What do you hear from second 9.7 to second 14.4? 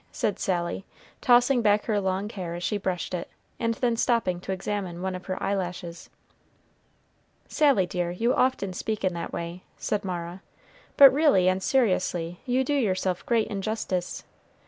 said Mara, "but really and seriously, you do yourself great injustice.